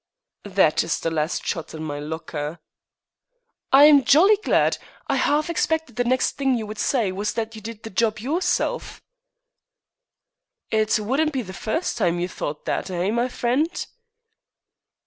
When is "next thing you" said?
6.03-6.65